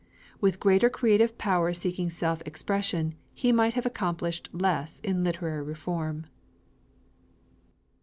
[0.39, 5.61] With a greater creative power seeking self expression, he might have accomplished less in literary
[5.61, 6.25] reform.